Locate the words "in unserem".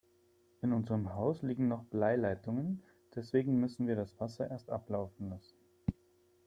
0.63-1.13